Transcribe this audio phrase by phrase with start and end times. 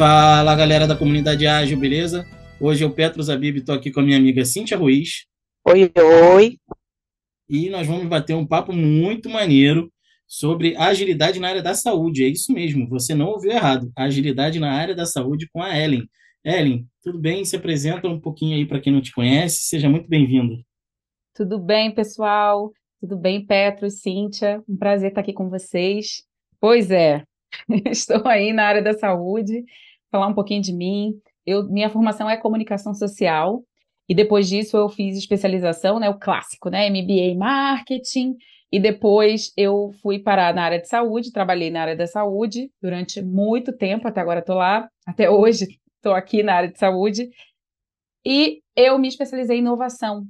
[0.00, 2.24] Fala galera da comunidade ágil, beleza?
[2.58, 5.26] Hoje é o Petro Zabib, estou aqui com a minha amiga Cíntia Ruiz.
[5.62, 5.92] Oi,
[6.34, 6.56] oi.
[7.46, 9.92] E nós vamos bater um papo muito maneiro
[10.26, 12.24] sobre agilidade na área da saúde.
[12.24, 13.92] É isso mesmo, você não ouviu errado.
[13.94, 16.08] Agilidade na área da saúde com a Ellen.
[16.42, 17.44] Ellen, tudo bem?
[17.44, 19.64] Se apresenta um pouquinho aí para quem não te conhece.
[19.64, 20.54] Seja muito bem-vinda.
[21.34, 22.72] Tudo bem, pessoal?
[23.02, 24.64] Tudo bem, Petro, Cíntia?
[24.66, 26.24] Um prazer estar aqui com vocês.
[26.58, 27.22] Pois é,
[27.84, 29.62] estou aí na área da saúde,
[30.10, 31.12] falar um pouquinho de mim.
[31.46, 33.62] Eu, minha formação é comunicação social
[34.08, 38.34] e depois disso eu fiz especialização, né, o clássico, né, MBA em marketing.
[38.72, 43.20] E depois eu fui parar na área de saúde, trabalhei na área da saúde durante
[43.20, 47.28] muito tempo, até agora estou lá, até hoje estou aqui na área de saúde.
[48.24, 50.24] E eu me especializei em inovação,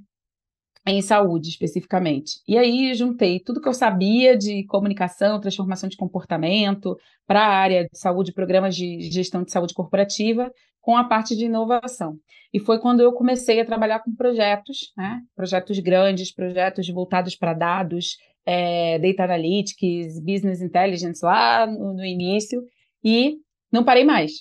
[0.90, 2.40] em saúde especificamente.
[2.48, 7.84] E aí juntei tudo que eu sabia de comunicação, transformação de comportamento para a área
[7.84, 10.50] de saúde, programas de gestão de saúde corporativa,
[10.80, 12.16] com a parte de inovação.
[12.52, 15.20] E foi quando eu comecei a trabalhar com projetos, né?
[15.36, 22.62] projetos grandes, projetos voltados para dados, é, data analytics, business intelligence lá no, no início,
[23.04, 23.36] e
[23.70, 24.32] não parei mais.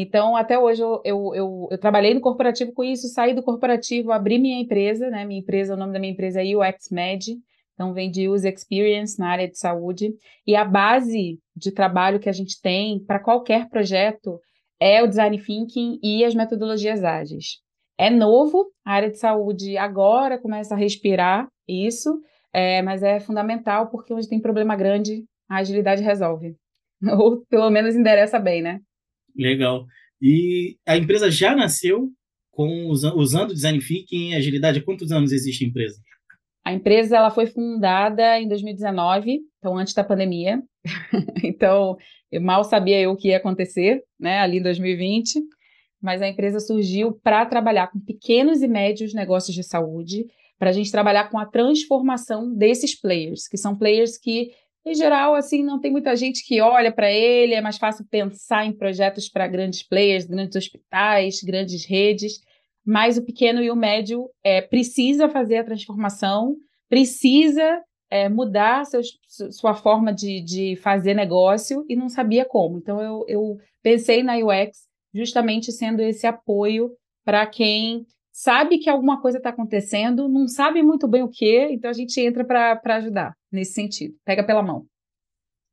[0.00, 4.12] Então, até hoje eu, eu, eu, eu, trabalhei no corporativo com isso, saí do corporativo,
[4.12, 5.24] abri minha empresa, né?
[5.26, 7.36] Minha empresa, o nome da minha empresa é UXMed,
[7.74, 10.14] então vem de User Experience na área de saúde.
[10.46, 14.40] E a base de trabalho que a gente tem para qualquer projeto
[14.80, 17.58] é o design thinking e as metodologias ágeis.
[17.98, 22.18] É novo, a área de saúde agora começa a respirar isso,
[22.54, 26.56] é, mas é fundamental porque onde tem problema grande, a agilidade resolve.
[27.18, 28.80] Ou pelo menos endereça bem, né?
[29.36, 29.86] Legal.
[30.20, 32.10] E a empresa já nasceu
[32.50, 34.78] com usando design thinking e agilidade.
[34.78, 36.00] Há quantos anos existe a empresa?
[36.64, 40.62] A empresa ela foi fundada em 2019, então antes da pandemia.
[41.42, 41.96] então,
[42.30, 45.40] eu mal sabia eu o que ia acontecer, né, ali em 2020.
[46.02, 50.26] Mas a empresa surgiu para trabalhar com pequenos e médios negócios de saúde,
[50.58, 54.50] para a gente trabalhar com a transformação desses players, que são players que
[54.84, 58.64] em geral, assim, não tem muita gente que olha para ele, é mais fácil pensar
[58.64, 62.40] em projetos para grandes players, grandes hospitais, grandes redes,
[62.84, 66.56] mas o pequeno e o médio é, precisa fazer a transformação,
[66.88, 69.18] precisa é, mudar seus,
[69.52, 72.78] sua forma de, de fazer negócio e não sabia como.
[72.78, 76.90] Então, eu, eu pensei na UX justamente sendo esse apoio
[77.24, 81.90] para quem sabe que alguma coisa está acontecendo, não sabe muito bem o que, então
[81.90, 84.14] a gente entra para ajudar nesse sentido.
[84.24, 84.86] Pega pela mão.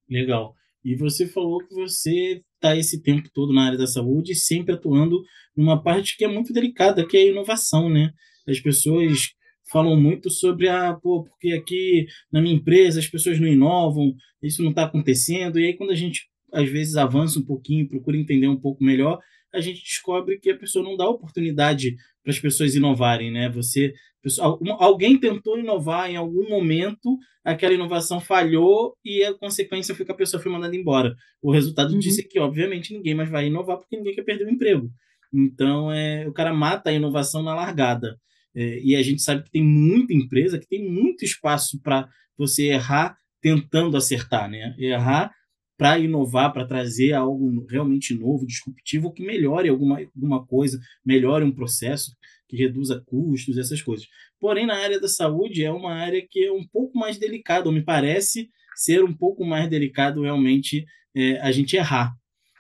[0.10, 0.54] Legal.
[0.84, 5.22] E você falou que você está esse tempo todo na área da saúde, sempre atuando
[5.56, 8.12] numa parte que é muito delicada, que é a inovação, né?
[8.48, 9.34] As pessoas
[9.70, 14.14] falam muito sobre a, ah, pô, porque aqui na minha empresa as pessoas não inovam,
[14.42, 15.60] isso não está acontecendo.
[15.60, 16.22] E aí quando a gente
[16.54, 19.20] às vezes avança um pouquinho, procura entender um pouco melhor,
[19.58, 23.50] a gente descobre que a pessoa não dá oportunidade para as pessoas inovarem, né?
[23.50, 30.06] Você, pessoa, alguém tentou inovar em algum momento, aquela inovação falhou e a consequência foi
[30.06, 31.16] que a pessoa foi mandada embora.
[31.42, 32.00] O resultado uhum.
[32.00, 34.90] disso é que, obviamente, ninguém mais vai inovar porque ninguém quer perder o emprego.
[35.34, 38.18] Então, é, o cara mata a inovação na largada.
[38.56, 42.08] É, e a gente sabe que tem muita empresa que tem muito espaço para
[42.38, 44.76] você errar tentando acertar, né?
[44.78, 45.32] Errar
[45.78, 51.52] para inovar, para trazer algo realmente novo, disruptivo, que melhore alguma, alguma coisa, melhore um
[51.52, 52.16] processo,
[52.48, 54.08] que reduza custos, essas coisas.
[54.40, 57.74] Porém, na área da saúde é uma área que é um pouco mais delicada, ou
[57.74, 62.14] me parece ser um pouco mais delicado realmente é, a gente errar.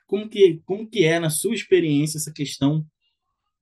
[0.06, 2.86] Como que, como que é, na sua experiência, essa questão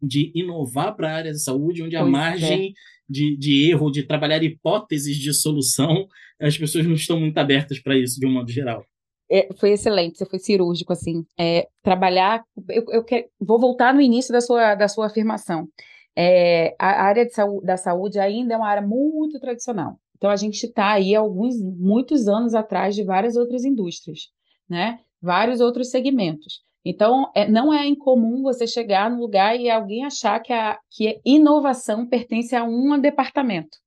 [0.01, 2.73] de inovar para a área da saúde, onde a pois margem é.
[3.09, 6.07] de, de erro, de trabalhar hipóteses de solução,
[6.39, 8.85] as pessoas não estão muito abertas para isso, de um modo geral?
[9.29, 11.25] É, foi excelente, você foi cirúrgico, assim.
[11.37, 12.43] É, trabalhar.
[12.69, 13.05] Eu, eu
[13.39, 15.67] vou voltar no início da sua, da sua afirmação.
[16.15, 19.99] É, a área saúde, da saúde ainda é uma área muito tradicional.
[20.17, 24.29] Então, a gente está aí alguns, muitos anos atrás de várias outras indústrias,
[24.69, 24.99] né?
[25.21, 26.63] Vários outros segmentos.
[26.85, 31.19] Então, é, não é incomum você chegar no lugar e alguém achar que a que
[31.25, 33.77] inovação pertence a um departamento.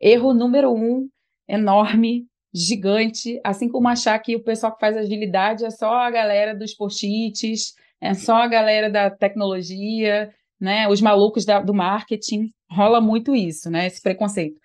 [0.00, 1.08] Erro número um,
[1.46, 2.26] enorme,
[2.56, 6.72] gigante, assim como achar que o pessoal que faz agilidade é só a galera dos
[6.72, 10.88] post-its, é só a galera da tecnologia, né?
[10.88, 12.50] Os malucos da, do marketing.
[12.70, 13.86] Rola muito isso, né?
[13.86, 14.58] Esse preconceito.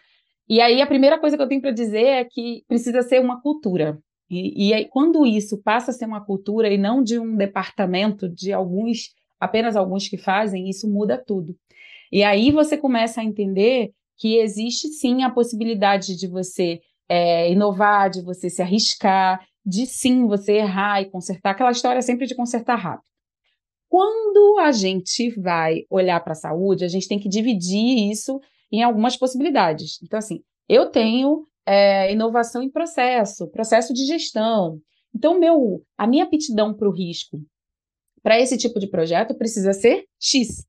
[0.47, 3.41] E aí a primeira coisa que eu tenho para dizer é que precisa ser uma
[3.41, 3.99] cultura.
[4.29, 8.29] E, e aí, quando isso passa a ser uma cultura e não de um departamento
[8.29, 11.53] de alguns, apenas alguns que fazem, isso muda tudo.
[12.09, 16.79] E aí você começa a entender que existe sim a possibilidade de você
[17.11, 21.51] é, inovar, de você se arriscar, de sim você errar e consertar.
[21.51, 23.03] Aquela história sempre de consertar rápido.
[23.89, 28.39] quando a gente vai olhar para a saúde, a gente tem que dividir isso
[28.71, 29.99] em algumas possibilidades.
[30.01, 34.79] Então, assim, eu tenho é, inovação em processo, processo de gestão.
[35.13, 37.41] Então, meu, a minha aptidão para o risco
[38.23, 40.65] para esse tipo de projeto precisa ser X.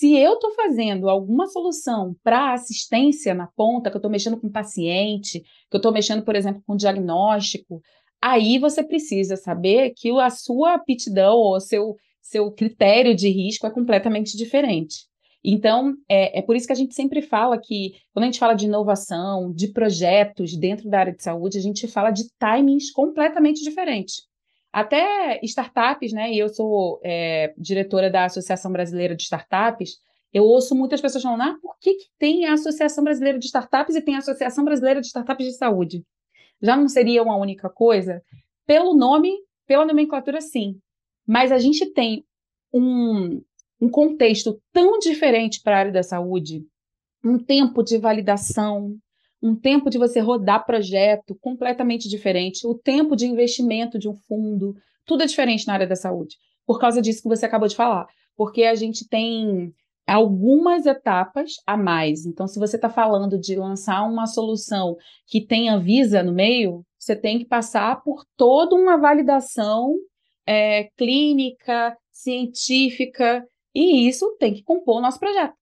[0.00, 4.48] Se eu estou fazendo alguma solução para assistência na ponta, que eu estou mexendo com
[4.48, 7.82] paciente, que eu estou mexendo, por exemplo, com diagnóstico,
[8.18, 13.70] aí você precisa saber que a sua aptidão ou seu, seu critério de risco é
[13.70, 15.00] completamente diferente.
[15.44, 18.54] Então, é, é por isso que a gente sempre fala que, quando a gente fala
[18.54, 23.62] de inovação, de projetos dentro da área de saúde, a gente fala de timings completamente
[23.62, 24.29] diferentes.
[24.72, 26.32] Até startups, né?
[26.32, 29.98] E eu sou é, diretora da Associação Brasileira de Startups.
[30.32, 33.96] Eu ouço muitas pessoas falando: ah, por que, que tem a Associação Brasileira de Startups
[33.96, 36.04] e tem a Associação Brasileira de Startups de Saúde?
[36.62, 38.22] Já não seria uma única coisa?
[38.66, 39.32] Pelo nome,
[39.66, 40.78] pela nomenclatura, sim.
[41.26, 42.24] Mas a gente tem
[42.72, 43.42] um,
[43.80, 46.64] um contexto tão diferente para a área da saúde,
[47.24, 48.96] um tempo de validação,
[49.42, 54.76] um tempo de você rodar projeto completamente diferente, o tempo de investimento de um fundo,
[55.04, 56.36] tudo é diferente na área da saúde.
[56.66, 58.06] Por causa disso que você acabou de falar.
[58.36, 59.74] Porque a gente tem
[60.06, 62.26] algumas etapas a mais.
[62.26, 64.96] Então, se você está falando de lançar uma solução
[65.26, 69.94] que tenha Visa no meio, você tem que passar por toda uma validação
[70.46, 75.54] é, clínica, científica, e isso tem que compor o nosso projeto.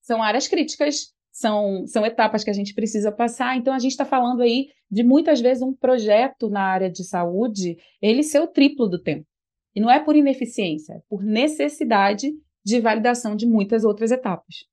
[0.00, 3.56] São áreas críticas, são, são etapas que a gente precisa passar.
[3.56, 7.76] Então, a gente está falando aí de muitas vezes um projeto na área de saúde,
[8.02, 9.26] ele ser o triplo do tempo.
[9.74, 12.32] E não é por ineficiência, é por necessidade
[12.64, 14.66] de validação de muitas outras etapas.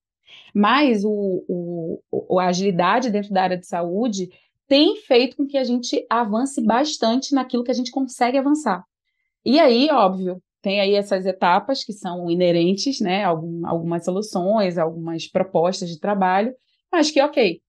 [0.54, 4.30] Mas o, o, a agilidade dentro da área de saúde
[4.68, 8.83] tem feito com que a gente avance bastante naquilo que a gente consegue avançar.
[9.45, 13.24] E aí, óbvio, tem aí essas etapas que são inerentes, né?
[13.24, 16.54] Algum, algumas soluções, algumas propostas de trabalho,
[16.92, 17.62] mas que, ok,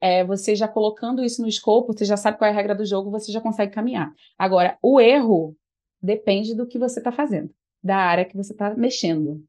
[0.00, 2.84] é, você já colocando isso no escopo, você já sabe qual é a regra do
[2.84, 4.12] jogo, você já consegue caminhar.
[4.38, 5.56] Agora, o erro
[6.02, 7.50] depende do que você está fazendo,
[7.82, 9.42] da área que você está mexendo.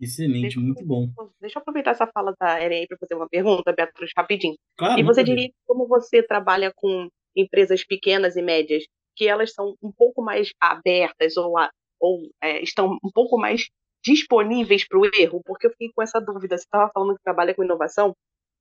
[0.00, 1.10] Excelente, deixa, muito bom.
[1.38, 4.56] Deixa eu aproveitar essa fala da Eren para fazer uma pergunta, Beatriz, rapidinho.
[4.78, 9.76] Claro, e você diria como você trabalha com empresas pequenas e médias, que elas são
[9.82, 11.58] um pouco mais abertas ou
[12.00, 13.68] ou é, estão um pouco mais
[14.04, 15.42] disponíveis para o erro?
[15.44, 16.56] Porque eu fiquei com essa dúvida.
[16.56, 18.14] Você estava falando que trabalha com inovação,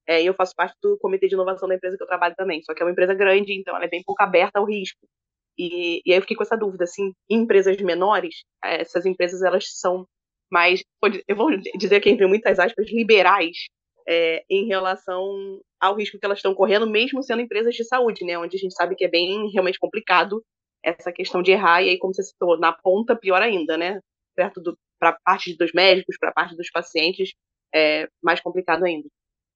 [0.08, 2.64] é, e eu faço parte do comitê de inovação da empresa que eu trabalho também,
[2.64, 5.08] só que é uma empresa grande, então ela é bem pouco aberta ao risco.
[5.58, 9.44] E, e aí eu fiquei com essa dúvida, assim, em empresas menores, é, essas empresas
[9.44, 10.08] elas são
[10.52, 10.82] mais,
[11.28, 13.68] eu vou dizer aqui entre muitas aspas, liberais
[14.08, 18.38] é, em relação ao risco que elas estão correndo, mesmo sendo empresas de saúde, né,
[18.38, 20.44] onde a gente sabe que é bem realmente complicado
[20.84, 24.00] essa questão de errar, e aí, como você citou, na ponta, pior ainda, né?
[24.36, 27.34] Perto do para parte dos médicos, para parte dos pacientes,
[27.74, 29.08] é mais complicado ainda.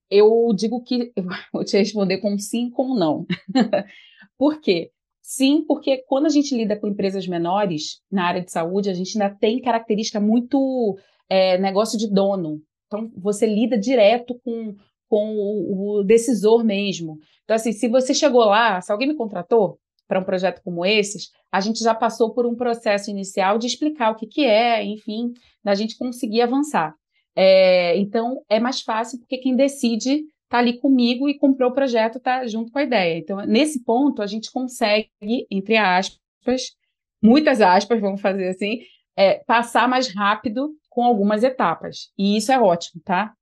[0.09, 1.11] Eu digo que
[1.51, 3.25] vou te responder com sim, com não.
[4.37, 4.91] Por quê?
[5.21, 9.19] Sim, porque quando a gente lida com empresas menores na área de saúde, a gente
[9.19, 10.97] ainda tem característica muito
[11.29, 12.61] é, negócio de dono.
[12.87, 14.75] Então, você lida direto com,
[15.07, 17.19] com o, o decisor mesmo.
[17.43, 19.79] Então, assim, se você chegou lá, se alguém me contratou,
[20.13, 24.11] para um projeto como esses, a gente já passou por um processo inicial de explicar
[24.11, 26.93] o que, que é, enfim, da gente conseguir avançar.
[27.35, 32.19] É, então, é mais fácil porque quem decide está ali comigo e comprou o projeto,
[32.19, 33.17] está junto com a ideia.
[33.17, 35.09] Então, nesse ponto, a gente consegue,
[35.49, 36.75] entre aspas,
[37.19, 38.81] muitas aspas, vamos fazer assim,
[39.17, 42.11] é, passar mais rápido com algumas etapas.
[42.15, 43.33] E isso é ótimo, tá?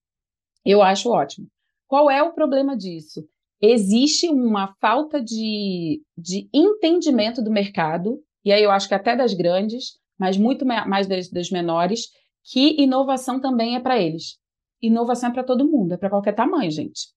[0.63, 1.47] Eu acho ótimo.
[1.85, 3.27] Qual é o problema disso?
[3.61, 9.33] Existe uma falta de, de entendimento do mercado, e aí eu acho que até das
[9.33, 12.07] grandes, mas muito mais das, das menores,
[12.43, 14.37] que inovação também é para eles.
[14.81, 17.09] Inovação é para todo mundo, é para qualquer tamanho, gente.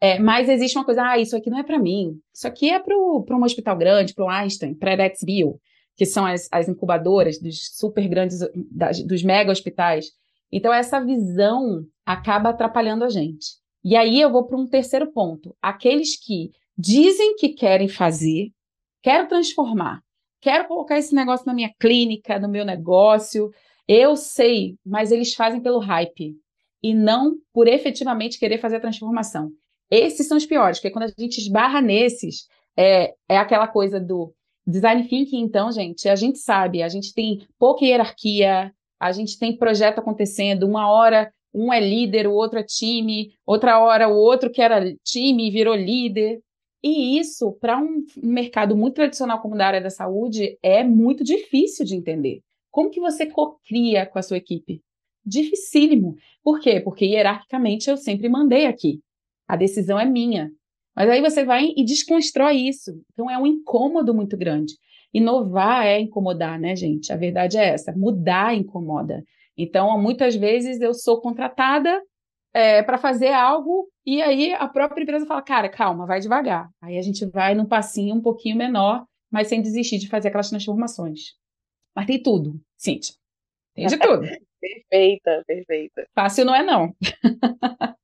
[0.00, 2.80] É, mas existe uma coisa, ah, isso aqui não é para mim, isso aqui é
[2.80, 5.60] para um hospital grande, para o Einstein, para a Edexbio,
[5.96, 10.06] que são as, as incubadoras dos super grandes, das, dos mega hospitais.
[10.50, 13.61] Então, essa visão acaba atrapalhando a gente.
[13.84, 15.56] E aí eu vou para um terceiro ponto.
[15.60, 18.50] Aqueles que dizem que querem fazer,
[19.02, 20.00] quero transformar,
[20.40, 23.50] quero colocar esse negócio na minha clínica, no meu negócio.
[23.86, 26.34] Eu sei, mas eles fazem pelo hype
[26.82, 29.50] e não por efetivamente querer fazer a transformação.
[29.90, 32.46] Esses são os piores, porque quando a gente esbarra nesses,
[32.76, 34.32] é, é aquela coisa do
[34.66, 39.56] design thinking, então, gente, a gente sabe, a gente tem pouca hierarquia, a gente tem
[39.56, 44.50] projeto acontecendo, uma hora um é líder, o outro é time, outra hora o outro
[44.50, 46.40] que era time virou líder.
[46.82, 51.84] E isso, para um mercado muito tradicional como da área da saúde, é muito difícil
[51.84, 52.40] de entender.
[52.70, 54.82] Como que você cocria com a sua equipe?
[55.24, 56.16] Dificílimo.
[56.42, 56.80] Por quê?
[56.80, 59.00] Porque hierarquicamente eu sempre mandei aqui.
[59.46, 60.50] A decisão é minha.
[60.96, 62.90] Mas aí você vai e desconstrói isso.
[63.12, 64.74] Então é um incômodo muito grande.
[65.12, 67.12] Inovar é incomodar, né, gente?
[67.12, 67.92] A verdade é essa.
[67.92, 69.22] Mudar incomoda.
[69.56, 72.02] Então, muitas vezes eu sou contratada
[72.54, 76.68] é, para fazer algo e aí a própria empresa fala, cara, calma, vai devagar.
[76.80, 80.50] Aí a gente vai num passinho um pouquinho menor, mas sem desistir de fazer aquelas
[80.50, 81.34] transformações.
[81.94, 83.14] Mas tem tudo, Cíntia.
[83.74, 84.26] Tem de tudo.
[84.60, 86.06] perfeita, perfeita.
[86.14, 86.94] Fácil não é, não.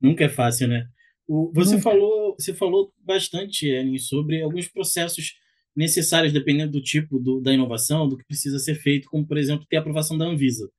[0.00, 0.86] Nunca é fácil, né?
[1.26, 5.34] O, você, falou, você falou bastante, Ellen, sobre alguns processos
[5.76, 9.66] necessários, dependendo do tipo do, da inovação, do que precisa ser feito, como, por exemplo,
[9.68, 10.70] ter aprovação da Anvisa.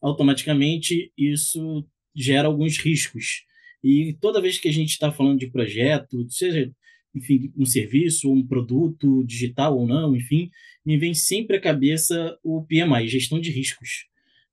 [0.00, 3.44] Automaticamente, isso gera alguns riscos.
[3.82, 6.70] E toda vez que a gente está falando de projeto, seja
[7.14, 10.50] enfim, um serviço, um produto digital ou não, enfim,
[10.84, 14.06] me vem sempre à cabeça o PMI, gestão de riscos.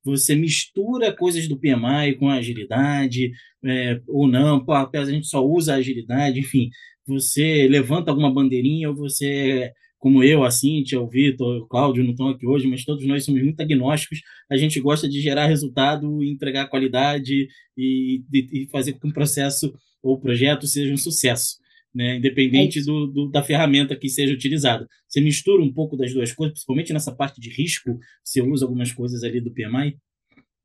[0.03, 3.31] Você mistura coisas do PMI com agilidade,
[3.63, 6.69] é, ou não, pô, a gente só usa agilidade, enfim,
[7.05, 9.71] você levanta alguma bandeirinha ou você
[10.05, 13.25] como eu, a Cíntia, o Vitor, o Cláudio não estão aqui hoje, mas todos nós
[13.25, 14.21] somos muito agnósticos.
[14.47, 19.73] A gente gosta de gerar resultado, entregar qualidade e, e fazer com que um processo
[20.03, 21.55] ou projeto seja um sucesso
[21.91, 22.17] né?
[22.17, 24.87] independente é do, do, da ferramenta que seja utilizada.
[25.09, 28.91] Você mistura um pouco das duas coisas, principalmente nessa parte de risco, você usa algumas
[28.91, 29.97] coisas ali do PMI?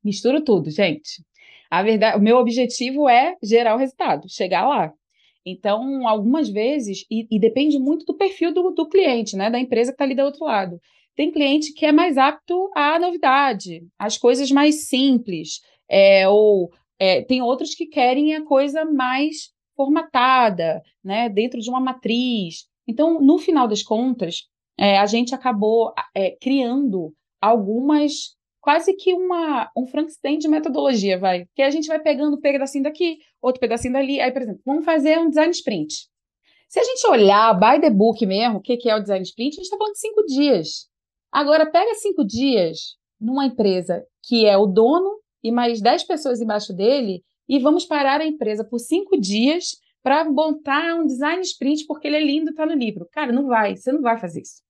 [0.05, 1.25] Misturo tudo, gente.
[1.71, 4.93] A verdade, o meu objetivo é gerar o resultado, chegar lá.
[5.45, 9.51] Então, algumas vezes, e, e depende muito do perfil do, do cliente, né?
[9.51, 10.79] Da empresa que está ali do outro lado.
[11.17, 17.23] Tem cliente que é mais apto à novidade, às coisas mais simples, é, ou é,
[17.23, 22.67] tem outros que querem a coisa mais formatada, né, dentro de uma matriz.
[22.87, 24.43] Então, no final das contas,
[24.79, 31.47] é, a gente acabou é, criando algumas, quase que uma, um Frankenstein de metodologia, vai,
[31.55, 34.21] que a gente vai pegando um pedacinho daqui, outro pedacinho dali.
[34.21, 36.09] Aí, por exemplo, vamos fazer um design sprint.
[36.69, 39.55] Se a gente olhar by the book mesmo, o que, que é o design sprint,
[39.55, 40.89] a gente está falando de cinco dias.
[41.33, 46.73] Agora, pega cinco dias numa empresa que é o dono e mais dez pessoas embaixo
[46.73, 52.07] dele e vamos parar a empresa por cinco dias para montar um design sprint porque
[52.07, 53.09] ele é lindo, está no livro.
[53.11, 54.63] Cara, não vai, você não vai fazer isso.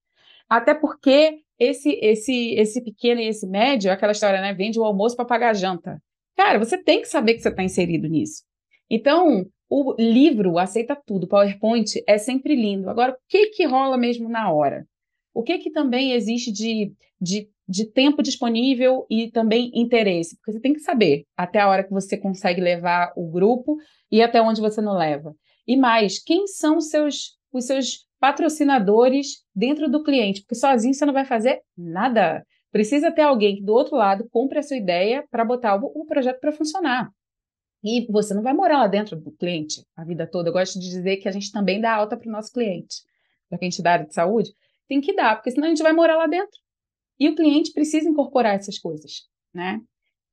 [0.49, 4.55] Até porque esse esse esse pequeno e esse médio, aquela história, né?
[4.55, 6.03] Vende o almoço para pagar a janta.
[6.37, 8.43] Cara, você tem que saber que você está inserido nisso.
[8.89, 12.91] Então, o livro aceita tudo, o PowerPoint é sempre lindo.
[12.91, 14.85] Agora, o que que rola mesmo na hora?
[15.33, 20.61] O que que também existe de, de de tempo disponível e também interesse, porque você
[20.61, 23.77] tem que saber até a hora que você consegue levar o grupo
[24.11, 25.37] e até onde você não leva.
[25.65, 30.43] E mais, quem são os seus, os seus patrocinadores dentro do cliente?
[30.43, 32.47] Porque sozinho você não vai fazer nada.
[32.71, 36.05] Precisa ter alguém que do outro lado compre a sua ideia para botar o, o
[36.05, 37.11] projeto para funcionar.
[37.83, 40.51] E você não vai morar lá dentro do cliente a vida toda.
[40.51, 42.97] Eu gosto de dizer que a gente também dá alta para o nosso cliente.
[43.49, 44.51] Para dá área de saúde,
[44.87, 46.57] tem que dar, porque senão a gente vai morar lá dentro.
[47.19, 49.23] E o cliente precisa incorporar essas coisas,
[49.53, 49.81] né?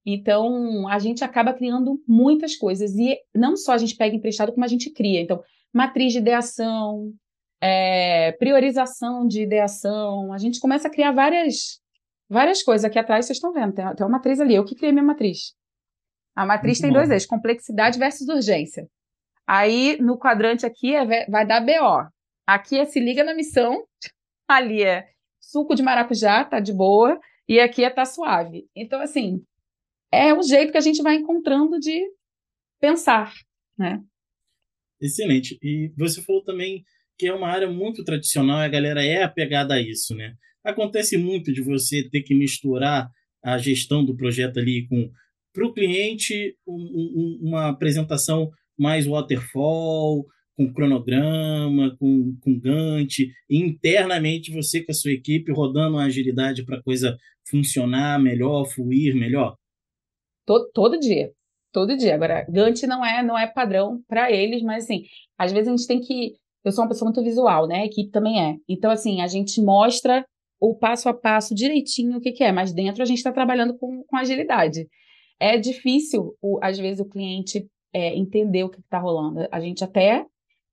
[0.06, 2.96] Então, a gente acaba criando muitas coisas.
[2.96, 5.20] E não só a gente pega emprestado, como a gente cria.
[5.20, 7.12] Então, matriz de ideação,
[7.61, 10.31] é, priorização de ideação.
[10.33, 11.81] A gente começa a criar várias,
[12.29, 12.85] várias coisas.
[12.85, 14.55] Aqui atrás vocês estão vendo, tem, tem uma matriz ali.
[14.55, 15.55] Eu que criei minha matriz.
[16.35, 16.97] A matriz Muito tem bom.
[16.97, 18.87] dois eixos, complexidade versus urgência.
[19.45, 22.09] Aí, no quadrante aqui, é, vai dar BO.
[22.45, 23.85] Aqui é se liga na missão,
[24.47, 25.09] ali é
[25.39, 28.67] suco de maracujá, tá de boa, e aqui é tá suave.
[28.75, 29.41] Então, assim,
[30.11, 32.05] é o jeito que a gente vai encontrando de
[32.79, 33.33] pensar,
[33.77, 34.01] né?
[35.01, 35.57] Excelente.
[35.61, 36.83] E você falou também
[37.17, 40.33] que é uma área muito tradicional a galera é apegada a isso, né?
[40.63, 43.09] Acontece muito de você ter que misturar
[43.43, 45.09] a gestão do projeto ali com
[45.53, 50.24] para o cliente um, um, uma apresentação mais waterfall,
[50.55, 56.65] com cronograma, com, com Gantt, e internamente você com a sua equipe rodando a agilidade
[56.65, 57.17] para a coisa
[57.50, 59.55] funcionar melhor, fluir melhor?
[60.45, 61.31] Todo, todo dia,
[61.71, 62.15] todo dia.
[62.15, 65.03] Agora, Gantt não é, não é padrão para eles, mas assim,
[65.38, 66.33] às vezes a gente tem que.
[66.67, 67.81] Eu sou uma pessoa muito visual, né?
[67.81, 68.57] A equipe também é.
[68.67, 70.25] Então, assim, a gente mostra
[70.59, 73.77] o passo a passo direitinho o que, que é, mas dentro a gente está trabalhando
[73.77, 74.88] com, com agilidade.
[75.39, 79.47] É difícil, o, às vezes, o cliente é, entender o que está rolando.
[79.51, 80.25] A gente até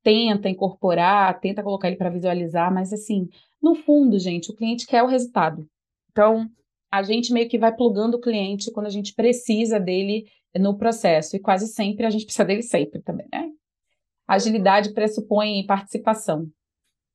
[0.02, 3.28] tenta incorporar, tenta colocar ele para visualizar, mas assim,
[3.62, 5.66] no fundo, gente, o cliente quer o resultado.
[6.10, 6.46] Então,
[6.92, 11.34] a gente meio que vai plugando o cliente quando a gente precisa dele no processo,
[11.36, 13.50] e quase sempre a gente precisa dele sempre também, né?
[14.26, 16.48] Agilidade pressupõe participação.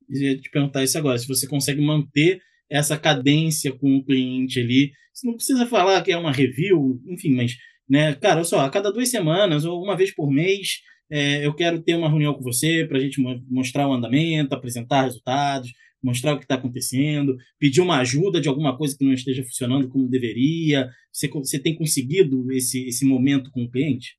[0.10, 2.40] Eu ia te perguntar isso agora, se você consegue manter
[2.70, 4.92] essa cadência com o cliente ali.
[5.14, 7.56] Você não precisa falar que é uma review, enfim, mas,
[7.90, 11.54] né, cara, olha só, a cada duas semanas ou uma vez por mês, é, eu
[11.54, 16.34] quero ter uma reunião com você para a gente mostrar o andamento, apresentar resultados, mostrar
[16.34, 20.08] o que está acontecendo, pedir uma ajuda de alguma coisa que não esteja funcionando como
[20.08, 20.90] deveria.
[21.12, 24.16] Você, você tem conseguido esse, esse momento com o cliente?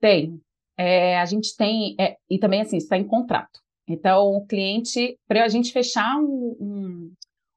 [0.00, 0.40] Tem.
[0.78, 3.60] É, a gente tem, é, e também assim, está em contrato.
[3.88, 7.14] Então, o cliente, para a gente fechar um,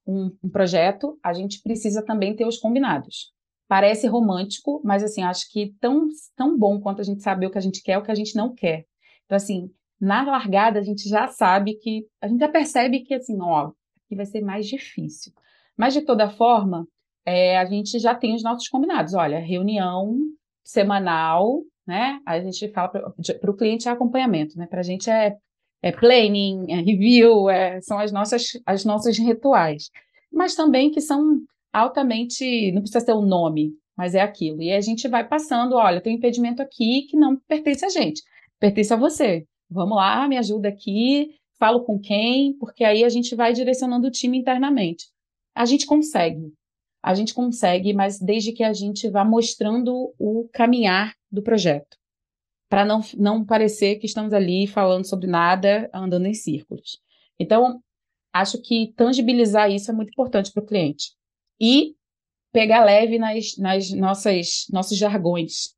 [0.08, 3.32] um, um, projeto, a gente precisa também ter os combinados.
[3.68, 7.58] Parece romântico, mas assim, acho que tão, tão bom quanto a gente saber o que
[7.58, 8.86] a gente quer, o que a gente não quer.
[9.26, 13.38] Então, assim, na largada a gente já sabe que, a gente já percebe que assim,
[13.40, 13.72] ó,
[14.04, 15.32] aqui vai ser mais difícil.
[15.78, 16.88] Mas de toda forma,
[17.26, 19.14] é, a gente já tem os nossos combinados.
[19.14, 20.18] Olha, reunião
[20.64, 22.20] semanal, né?
[22.26, 24.68] A gente fala para o cliente é acompanhamento, né?
[24.68, 25.36] Para a gente é,
[25.82, 29.90] é planning, é review, é, são as nossas, as nossas rituais.
[30.32, 31.42] Mas também que são
[31.74, 34.62] altamente, não precisa ser o nome, mas é aquilo.
[34.62, 38.22] E a gente vai passando, olha, tem um impedimento aqui que não pertence a gente,
[38.60, 39.46] pertence a você.
[39.70, 44.12] Vamos lá, me ajuda aqui, falo com quem, porque aí a gente vai direcionando o
[44.12, 45.06] time internamente.
[45.56, 46.52] A gente consegue,
[47.02, 51.98] a gente consegue, mas desde que a gente vá mostrando o caminhar do projeto,
[52.70, 57.00] para não, não parecer que estamos ali falando sobre nada, andando em círculos.
[57.40, 57.82] Então,
[58.32, 61.14] acho que tangibilizar isso é muito importante para o cliente.
[61.60, 61.96] E
[62.52, 65.76] pegar leve nas, nas nossas nossos jargões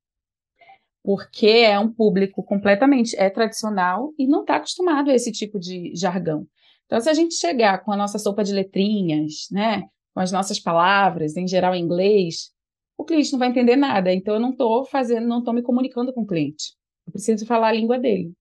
[1.04, 5.94] porque é um público completamente é tradicional e não está acostumado a esse tipo de
[5.94, 6.48] jargão.
[6.86, 10.60] Então, se a gente chegar com a nossa sopa de letrinhas, né, com as nossas
[10.60, 12.52] palavras, em geral em inglês,
[12.98, 14.14] o cliente não vai entender nada.
[14.14, 16.74] Então, eu não estou fazendo, não estou me comunicando com o cliente.
[17.06, 18.32] Eu preciso falar a língua dele.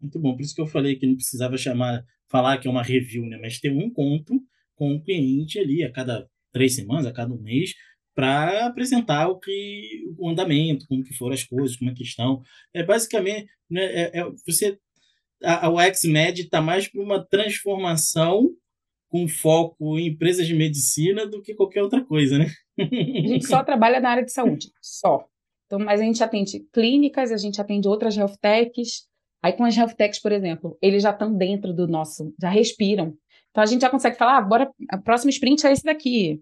[0.00, 0.34] Muito bom.
[0.34, 3.38] Por isso que eu falei que não precisava chamar, falar que é uma review, né,
[3.40, 4.40] mas ter um encontro
[4.74, 7.72] com o cliente ali a cada três semanas, a cada um mês,
[8.14, 12.42] para apresentar o que o andamento, como que foram as coisas, como é que estão.
[12.74, 14.78] É basicamente, né, é, é você
[15.42, 18.50] a, a UXMed está mais para uma transformação
[19.12, 22.46] com foco em empresas de medicina do que qualquer outra coisa, né?
[22.80, 25.26] A gente só trabalha na área de saúde, só.
[25.66, 29.06] Então, mas a gente atende clínicas, a gente atende outras health techs.
[29.42, 33.14] Aí com as health techs, por exemplo, eles já estão dentro do nosso, já respiram.
[33.50, 36.40] Então a gente já consegue falar, ah, bora, a próxima sprint é esse daqui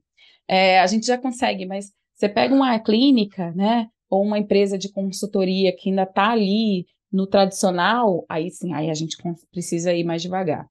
[0.51, 4.91] é, a gente já consegue, mas você pega uma clínica, né, ou uma empresa de
[4.91, 9.17] consultoria que ainda está ali no tradicional, aí sim, aí a gente
[9.53, 10.67] precisa ir mais devagar.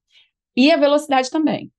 [0.54, 1.72] E a velocidade também.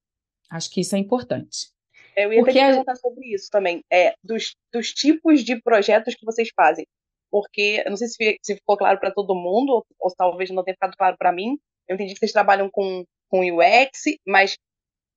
[0.52, 1.72] Acho que isso é importante.
[2.16, 6.14] Eu ia Porque ter que perguntar sobre isso também, é, dos, dos tipos de projetos
[6.14, 6.86] que vocês fazem.
[7.32, 10.64] Porque, eu não sei se, se ficou claro para todo mundo, ou, ou, talvez não
[10.64, 11.58] tenha ficado claro para mim.
[11.88, 14.58] Eu entendi que vocês trabalham com, com UX, mas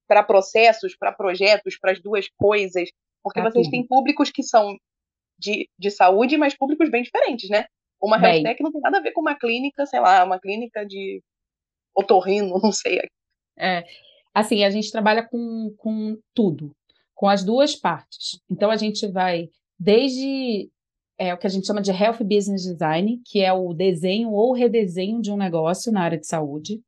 [0.06, 2.88] para processos, para projetos, para as duas coisas,
[3.22, 3.72] porque pra vocês tudo.
[3.72, 4.76] têm públicos que são
[5.38, 7.66] de, de saúde, mas públicos bem diferentes, né?
[8.00, 8.34] Uma bem.
[8.34, 11.20] health tech não tem nada a ver com uma clínica, sei lá, uma clínica de
[11.94, 13.00] otorrino, não sei.
[13.58, 13.84] É,
[14.34, 16.72] assim, a gente trabalha com, com tudo,
[17.14, 18.40] com as duas partes.
[18.50, 20.68] Então, a gente vai desde
[21.18, 24.52] é, o que a gente chama de Health Business Design, que é o desenho ou
[24.52, 26.80] redesenho de um negócio na área de saúde.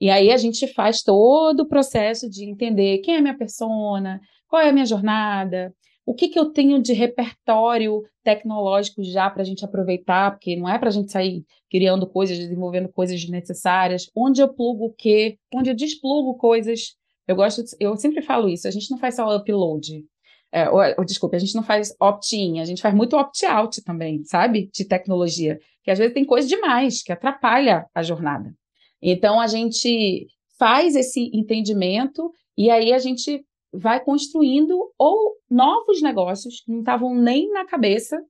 [0.00, 4.62] E aí a gente faz todo o processo de entender quem é minha persona, qual
[4.62, 5.74] é a minha jornada,
[6.10, 10.68] o que, que eu tenho de repertório tecnológico já para a gente aproveitar, porque não
[10.68, 15.38] é para a gente sair criando coisas, desenvolvendo coisas desnecessárias, onde eu plugo o quê,
[15.54, 16.96] onde eu desplugo coisas.
[17.28, 20.04] Eu gosto, eu sempre falo isso, a gente não faz só upload.
[20.50, 24.24] É, ou, ou, desculpa, a gente não faz opt-in, a gente faz muito opt-out também,
[24.24, 24.68] sabe?
[24.74, 25.60] De tecnologia.
[25.84, 28.52] Que às vezes tem coisa demais que atrapalha a jornada.
[29.00, 30.26] Então, a gente
[30.58, 37.14] faz esse entendimento e aí a gente vai construindo ou novos negócios que não estavam
[37.14, 38.20] nem na cabeça,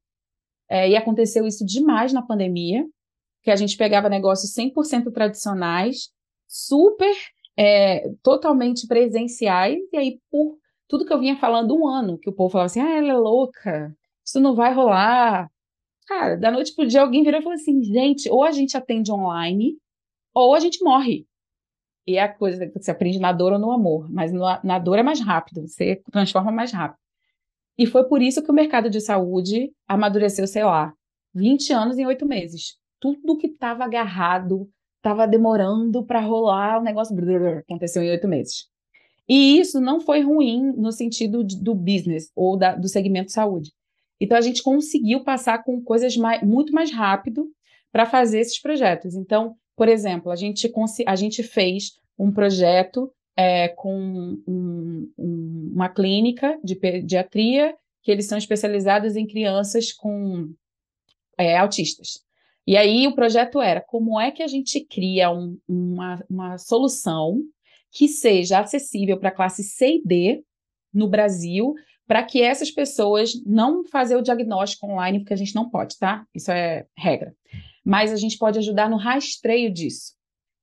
[0.68, 2.86] é, e aconteceu isso demais na pandemia,
[3.42, 6.10] que a gente pegava negócios 100% tradicionais,
[6.46, 7.14] super,
[7.56, 12.32] é, totalmente presenciais, e aí por tudo que eu vinha falando um ano, que o
[12.32, 15.48] povo falava assim, ah, ela é louca, isso não vai rolar.
[16.06, 19.12] Cara, da noite pro dia alguém virou e falou assim, gente, ou a gente atende
[19.12, 19.76] online,
[20.34, 21.26] ou a gente morre.
[22.06, 24.98] E é a coisa que você aprende na dor ou no amor, mas na dor
[24.98, 26.98] é mais rápido, você transforma mais rápido.
[27.78, 30.92] E foi por isso que o mercado de saúde amadureceu, sei lá,
[31.34, 32.76] 20 anos em 8 meses.
[32.98, 37.16] Tudo que estava agarrado, estava demorando para rolar, o negócio
[37.58, 38.66] aconteceu em 8 meses.
[39.28, 43.72] E isso não foi ruim no sentido de, do business ou da, do segmento saúde.
[44.20, 47.48] Então a gente conseguiu passar com coisas mais, muito mais rápido
[47.92, 49.14] para fazer esses projetos.
[49.14, 50.70] Então, por exemplo, a gente,
[51.06, 58.26] a gente fez um projeto é, com um, um, uma clínica de pediatria que eles
[58.26, 60.52] são especializados em crianças com
[61.38, 62.20] é, autistas.
[62.66, 67.40] E aí o projeto era como é que a gente cria um, uma, uma solução
[67.90, 70.44] que seja acessível para a classe C e D
[70.92, 71.72] no Brasil,
[72.06, 76.26] para que essas pessoas não fazer o diagnóstico online, porque a gente não pode, tá?
[76.34, 77.34] Isso é regra.
[77.84, 80.14] Mas a gente pode ajudar no rastreio disso.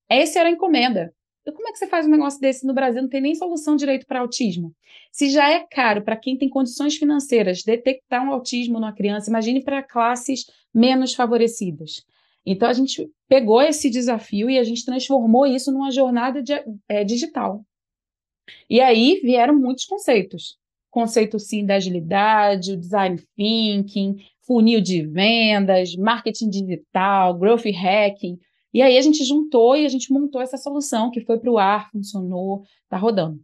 [0.09, 1.13] Essa era a encomenda.
[1.41, 3.01] Então, como é que você faz um negócio desse no Brasil?
[3.01, 4.73] Não tem nem solução direito para autismo.
[5.11, 9.63] Se já é caro para quem tem condições financeiras detectar um autismo numa criança, imagine
[9.63, 12.03] para classes menos favorecidas.
[12.45, 16.53] Então, a gente pegou esse desafio e a gente transformou isso numa jornada de,
[16.87, 17.65] é, digital.
[18.69, 20.57] E aí vieram muitos conceitos.
[20.97, 28.39] Conceito, sim, da agilidade, o design thinking, funil de vendas, marketing digital, growth hacking.
[28.73, 31.59] E aí a gente juntou e a gente montou essa solução que foi para o
[31.59, 33.39] ar, funcionou, está rodando.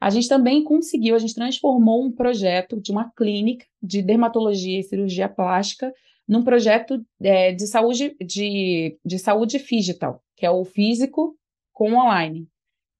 [0.00, 4.84] A gente também conseguiu, a gente transformou um projeto de uma clínica de dermatologia e
[4.84, 5.92] cirurgia plástica
[6.28, 11.36] num projeto é, de saúde de, de saúde digital, que é o físico
[11.72, 12.46] com online.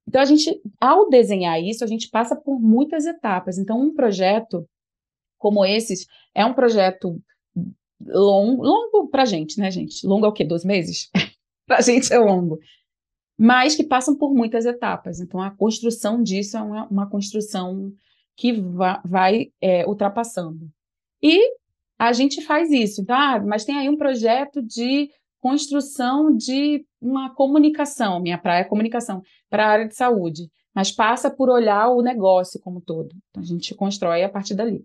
[0.07, 3.59] Então a gente, ao desenhar isso, a gente passa por muitas etapas.
[3.59, 4.69] Então um projeto
[5.39, 7.21] como esses é um projeto
[8.01, 10.07] longo, longo para gente, né, gente?
[10.07, 10.45] Longo é o quê?
[10.45, 11.11] Dois meses?
[11.67, 12.59] para a gente é longo.
[13.37, 15.21] Mas que passam por muitas etapas.
[15.21, 17.93] Então, a construção disso é uma, uma construção
[18.37, 20.71] que va vai é, ultrapassando.
[21.23, 21.57] E
[21.99, 23.01] a gente faz isso.
[23.01, 25.11] Então, ah, mas tem aí um projeto de
[25.43, 28.21] construção de uma comunicação.
[28.21, 30.49] Minha praia é comunicação para a área de saúde.
[30.75, 33.11] Mas passa por olhar o negócio como todo.
[33.29, 34.83] Então, a gente constrói a partir dali.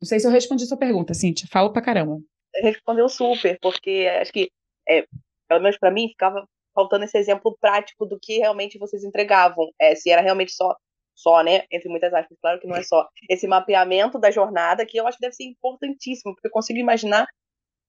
[0.00, 1.48] Não sei se eu respondi sua pergunta, Cintia.
[1.50, 2.18] Falo pra caramba.
[2.54, 4.50] Respondeu super, porque acho que
[4.88, 5.04] é,
[5.48, 9.70] pelo menos para mim, ficava faltando esse exemplo prático do que realmente vocês entregavam.
[9.78, 10.74] É, se era realmente só,
[11.14, 11.64] só, né?
[11.70, 13.06] Entre muitas aspas, claro que não é só.
[13.28, 17.26] Esse mapeamento da jornada, que eu acho que deve ser importantíssimo, porque eu consigo imaginar,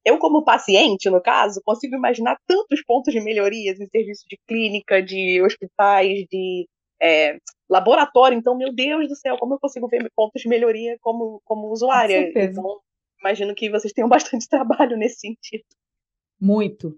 [0.06, 5.02] eu como paciente, no caso, consigo imaginar tantos pontos de melhorias em serviço de clínica,
[5.02, 6.68] de hospitais, de
[7.02, 7.38] é,
[7.70, 8.38] laboratório.
[8.38, 12.32] Então, meu Deus do céu, como eu consigo ver pontos de melhoria como, como usuária?
[12.36, 12.80] Então,
[13.20, 15.63] imagino que vocês tenham bastante trabalho nesse sentido.
[16.39, 16.98] Muito,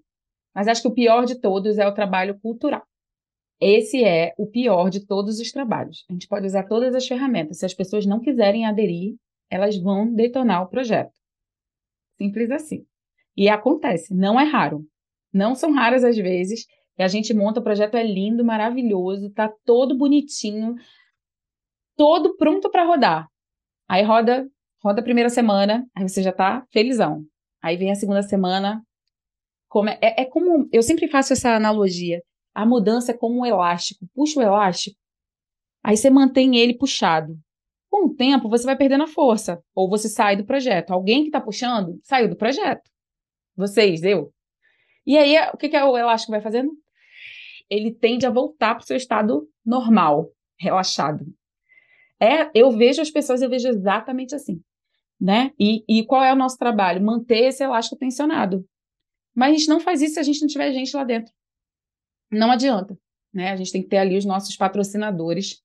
[0.54, 2.84] mas acho que o pior de todos é o trabalho cultural.
[3.60, 6.06] Esse é o pior de todos os trabalhos.
[6.10, 7.60] A gente pode usar todas as ferramentas.
[7.60, 9.16] Se as pessoas não quiserem aderir,
[9.50, 11.14] elas vão detonar o projeto.
[12.18, 12.86] Simples assim.
[13.36, 14.86] E acontece, não é raro.
[15.34, 16.66] Não são raras as vezes.
[16.98, 20.76] E a gente monta o projeto, é lindo, maravilhoso, tá todo bonitinho,
[21.98, 23.28] todo pronto para rodar.
[23.88, 24.48] Aí roda,
[24.82, 27.26] roda a primeira semana, aí você já tá felizão.
[27.62, 28.82] Aí vem a segunda semana,
[29.68, 30.70] como é, é, como.
[30.72, 32.22] Eu sempre faço essa analogia.
[32.54, 34.08] A mudança é como um elástico.
[34.14, 34.98] Puxa o elástico,
[35.84, 37.38] aí você mantém ele puxado.
[37.90, 39.62] Com o tempo, você vai perdendo a força.
[39.74, 40.92] Ou você sai do projeto.
[40.92, 42.90] Alguém que está puxando saiu do projeto.
[43.56, 44.34] Vocês, eu.
[45.06, 46.72] E aí, o que, que o elástico vai fazendo?
[47.70, 51.26] Ele tende a voltar para o seu estado normal, relaxado.
[52.20, 54.62] É, eu vejo as pessoas, eu vejo exatamente assim.
[55.20, 55.52] Né?
[55.60, 57.04] E, e qual é o nosso trabalho?
[57.04, 58.66] Manter esse elástico tensionado.
[59.34, 61.32] Mas a gente não faz isso se a gente não tiver gente lá dentro.
[62.32, 62.98] Não adianta.
[63.34, 63.52] Né?
[63.52, 65.62] A gente tem que ter ali os nossos patrocinadores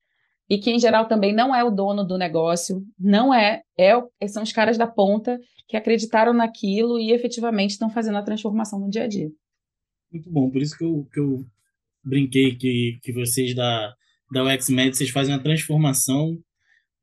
[0.50, 3.94] e que, em geral, também não é o dono do negócio, não é, é
[4.26, 8.90] são os caras da ponta que acreditaram naquilo e efetivamente estão fazendo a transformação no
[8.90, 9.30] dia a dia.
[10.12, 11.46] Muito bom, por isso que eu, que eu
[12.02, 13.94] brinquei que, que vocês da,
[14.32, 16.36] da UXMed, vocês fazem uma transformação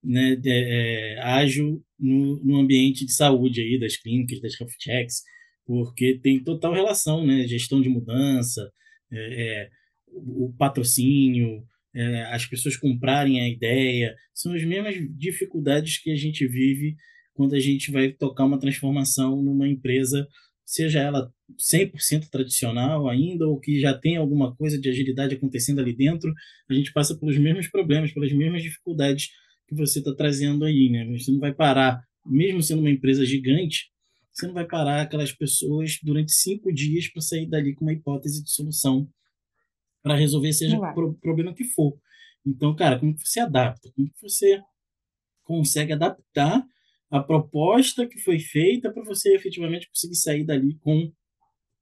[0.03, 5.23] né, de, é, ágil no, no ambiente de saúde aí, das clínicas, das health checks,
[5.65, 7.47] porque tem total relação, né?
[7.47, 8.69] Gestão de mudança,
[9.11, 9.69] é, é,
[10.09, 11.63] o patrocínio,
[11.97, 16.95] é, as pessoas comprarem a ideia, são as mesmas dificuldades que a gente vive
[17.33, 20.27] quando a gente vai tocar uma transformação numa empresa,
[20.63, 25.95] seja ela 100% tradicional ainda, ou que já tem alguma coisa de agilidade acontecendo ali
[25.95, 26.31] dentro,
[26.69, 29.29] a gente passa pelos mesmos problemas, pelas mesmas dificuldades
[29.67, 31.05] que você está trazendo aí, né?
[31.17, 33.85] Você não vai parar, mesmo sendo uma empresa gigante,
[34.31, 38.43] você não vai parar aquelas pessoas durante cinco dias para sair dali com uma hipótese
[38.43, 39.07] de solução
[40.07, 41.93] para resolver seja o pro problema que for.
[42.45, 43.91] Então, cara, como que você adapta?
[43.93, 44.61] Como que você
[45.43, 46.63] consegue adaptar
[47.11, 51.11] a proposta que foi feita para você efetivamente conseguir sair dali com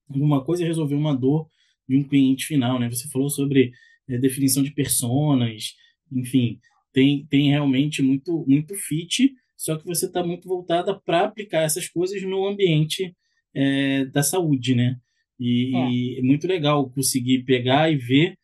[0.10, 1.48] alguma coisa e resolver uma dor
[1.88, 2.90] de um cliente final, né?
[2.90, 3.72] Você falou sobre
[4.10, 5.76] é, definição de personas,
[6.12, 6.60] enfim,
[6.92, 11.88] tem, tem realmente muito muito fit só que você está muito voltada para aplicar essas
[11.88, 13.16] coisas no ambiente
[13.54, 14.98] é, da saúde, né?
[15.40, 15.90] E é.
[15.90, 16.22] e é.
[16.22, 18.36] muito legal conseguir pegar e ver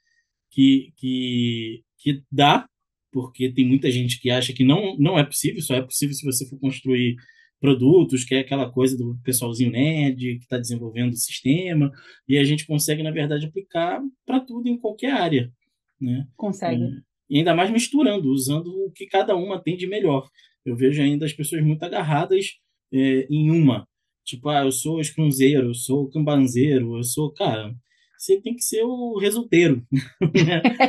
[0.49, 2.65] que, que, que dá,
[3.11, 6.25] porque tem muita gente que acha que não, não é possível, só é possível se
[6.25, 7.15] você for construir
[7.59, 11.91] produtos, que é aquela coisa do pessoalzinho nerd que está desenvolvendo o sistema,
[12.27, 15.51] e a gente consegue, na verdade, aplicar para tudo em qualquer área.
[15.99, 16.27] Né?
[16.35, 16.83] Consegue.
[16.83, 16.87] É,
[17.29, 20.27] e ainda mais misturando, usando o que cada uma tem de melhor.
[20.65, 22.57] Eu vejo ainda as pessoas muito agarradas
[22.91, 23.87] é, em uma.
[24.25, 27.33] Tipo, ah, eu sou escrunzeiro, eu sou cambanzeiro, eu sou.
[27.33, 27.73] Cara,
[28.17, 29.83] você tem que ser o resulteiro.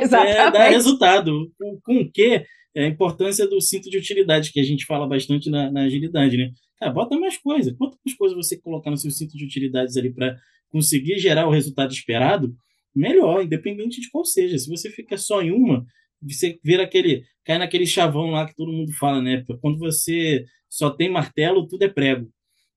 [0.01, 0.33] Exatamente.
[0.37, 1.51] É, dar resultado.
[1.59, 2.45] Com, com o quê?
[2.75, 6.37] É a importância do cinto de utilidade, que a gente fala bastante na, na agilidade,
[6.37, 6.51] né?
[6.79, 7.73] Cara, bota mais coisa.
[7.77, 10.35] Quanto mais coisas você colocar no seu cinto de utilidades ali para
[10.69, 12.55] conseguir gerar o resultado esperado,
[12.95, 14.57] melhor, independente de qual seja.
[14.57, 15.85] Se você fica só em uma,
[16.21, 17.23] você vira aquele.
[17.45, 19.43] cai naquele chavão lá que todo mundo fala, né?
[19.61, 22.29] Quando você só tem martelo, tudo é prego.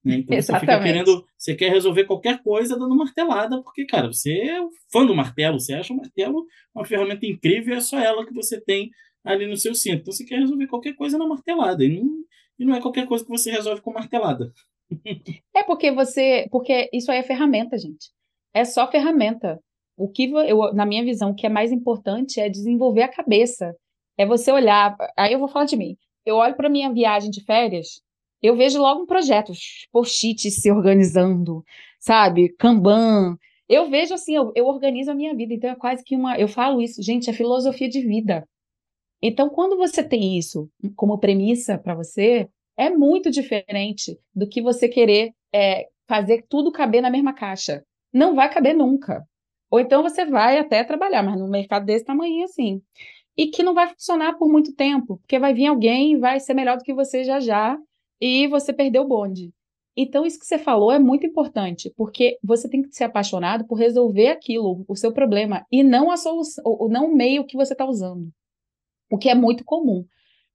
[0.07, 0.17] Né?
[0.27, 4.59] Então você fica querendo, você quer resolver qualquer coisa dando martelada, porque, cara, você é
[4.91, 8.33] fã do martelo, você acha o martelo uma ferramenta incrível e é só ela que
[8.33, 8.89] você tem
[9.23, 10.01] ali no seu cinto.
[10.01, 12.23] Então você quer resolver qualquer coisa na martelada, e não,
[12.57, 14.51] e não é qualquer coisa que você resolve com martelada.
[15.53, 18.11] É porque você, porque isso aí é ferramenta, gente.
[18.53, 19.59] É só ferramenta.
[19.97, 23.73] O que eu, na minha visão, o que é mais importante é desenvolver a cabeça.
[24.17, 24.95] É você olhar.
[25.17, 25.97] Aí eu vou falar de mim.
[26.25, 28.01] Eu olho para minha viagem de férias,
[28.41, 29.51] eu vejo logo um projeto,
[29.91, 31.63] post-it se organizando,
[31.99, 32.49] sabe?
[32.57, 33.37] Kanban.
[33.67, 36.37] Eu vejo assim, eu, eu organizo a minha vida, então é quase que uma.
[36.37, 38.47] Eu falo isso, gente, é filosofia de vida.
[39.21, 42.47] Então, quando você tem isso como premissa para você,
[42.77, 47.83] é muito diferente do que você querer é, fazer tudo caber na mesma caixa.
[48.13, 49.25] Não vai caber nunca.
[49.69, 52.81] Ou então você vai até trabalhar, mas no mercado desse tamanho assim.
[53.35, 56.53] E que não vai funcionar por muito tempo, porque vai vir alguém e vai ser
[56.53, 57.77] melhor do que você já já,
[58.19, 59.51] e você perdeu o bonde.
[59.95, 63.79] Então, isso que você falou é muito importante, porque você tem que ser apaixonado por
[63.79, 67.73] resolver aquilo, o seu problema, e não a solução, ou não o meio que você
[67.73, 68.29] está usando.
[69.09, 70.05] O que é muito comum.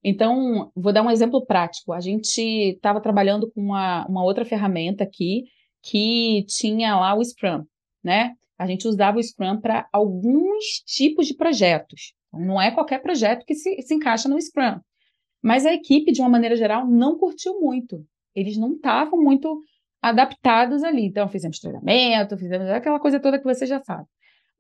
[0.05, 1.93] Então, vou dar um exemplo prático.
[1.93, 5.45] A gente estava trabalhando com uma, uma outra ferramenta aqui
[5.83, 7.65] que tinha lá o Scrum,
[8.03, 8.35] né?
[8.57, 12.15] A gente usava o Scrum para alguns tipos de projetos.
[12.33, 14.79] Não é qualquer projeto que se, se encaixa no Scrum.
[15.43, 18.05] Mas a equipe, de uma maneira geral, não curtiu muito.
[18.35, 19.61] Eles não estavam muito
[20.01, 21.07] adaptados ali.
[21.07, 24.07] Então, fizemos treinamento, fizemos aquela coisa toda que você já sabe.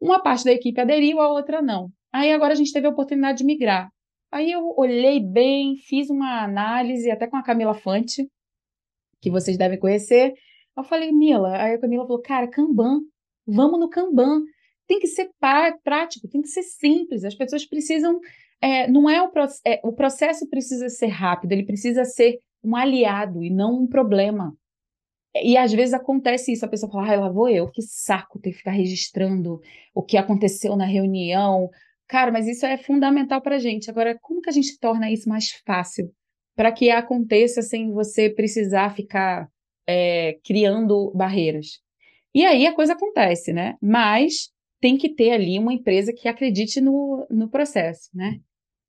[0.00, 1.90] Uma parte da equipe aderiu, a outra não.
[2.12, 3.88] Aí agora a gente teve a oportunidade de migrar.
[4.30, 8.26] Aí eu olhei bem, fiz uma análise, até com a Camila Fante,
[9.20, 10.34] que vocês devem conhecer.
[10.76, 13.00] Eu falei, Mila, aí a Camila falou, cara, Kanban,
[13.46, 14.42] vamos no Kanban.
[14.86, 15.30] Tem que ser
[15.82, 17.24] prático, tem que ser simples.
[17.24, 18.18] As pessoas precisam
[18.62, 19.30] é, não é o,
[19.66, 24.56] é, o processo precisa ser rápido, ele precisa ser um aliado e não um problema.
[25.34, 28.50] E às vezes acontece isso, a pessoa fala, ah, lá vou eu, que saco ter
[28.50, 29.60] que ficar registrando
[29.94, 31.68] o que aconteceu na reunião.
[32.06, 33.90] Cara, mas isso é fundamental para a gente.
[33.90, 36.12] Agora, como que a gente torna isso mais fácil
[36.54, 39.48] para que aconteça sem você precisar ficar
[39.88, 41.80] é, criando barreiras?
[42.34, 43.76] E aí a coisa acontece, né?
[43.80, 48.38] Mas tem que ter ali uma empresa que acredite no, no processo, né?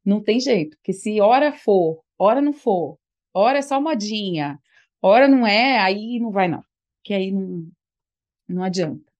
[0.06, 2.98] Não tem jeito, porque se hora for, hora não for,
[3.34, 4.60] hora é só modinha,
[5.02, 6.64] hora não é, aí não vai não,
[7.04, 7.68] que aí não,
[8.48, 9.12] não adianta.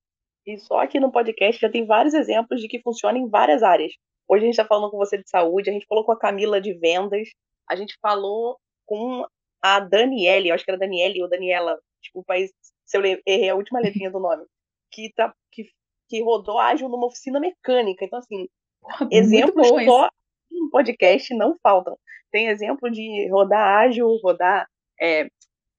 [0.46, 3.94] E só aqui no podcast já tem vários exemplos de que funciona em várias áreas.
[4.28, 6.60] Hoje a gente está falando com você de saúde, a gente falou com a Camila
[6.60, 7.30] de vendas,
[7.70, 9.26] a gente falou com
[9.62, 12.50] a Daniele, eu acho que era Daniele ou Daniela, desculpa aí
[12.86, 14.46] se eu errei a última letrinha do nome,
[14.92, 15.66] que, tá, que,
[16.10, 18.04] que rodou ágil numa oficina mecânica.
[18.04, 18.48] Então, assim,
[19.12, 20.10] exemplos só
[20.54, 21.98] no podcast não faltam.
[22.32, 24.68] Tem exemplo de rodar ágil, rodar
[25.00, 25.28] é,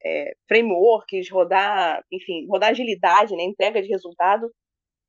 [0.05, 4.51] é, frameworks, rodar, enfim, rodar agilidade, né, entrega de resultado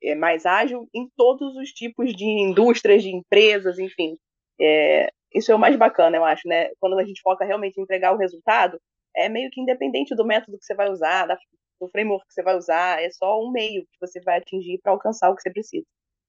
[0.01, 4.17] é, mais ágil em todos os tipos de indústrias, de empresas, enfim.
[4.59, 6.69] É, isso é o mais bacana, eu acho, né?
[6.79, 8.79] Quando a gente foca realmente em entregar o resultado,
[9.15, 11.37] é meio que independente do método que você vai usar, da,
[11.79, 14.93] do framework que você vai usar, é só um meio que você vai atingir para
[14.93, 15.85] alcançar o que você precisa.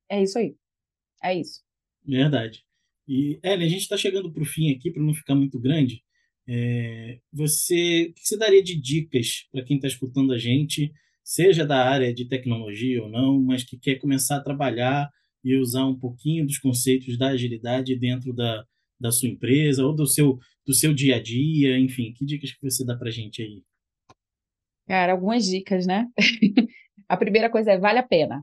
[0.08, 0.56] É isso aí.
[1.22, 1.62] É isso.
[2.04, 2.64] Verdade.
[3.08, 6.02] E, Ellen, a gente está chegando para o fim aqui, para não ficar muito grande.
[6.48, 10.92] É, você, o que você daria de dicas para quem está escutando a gente,
[11.22, 15.10] seja da área de tecnologia ou não, mas que quer começar a trabalhar
[15.42, 18.64] e usar um pouquinho dos conceitos da agilidade dentro da,
[18.98, 22.62] da sua empresa ou do seu, do seu dia a dia, enfim, que dicas que
[22.62, 23.62] você dá para a gente aí?
[24.86, 26.06] Cara, algumas dicas, né?
[27.08, 28.42] a primeira coisa é vale a pena.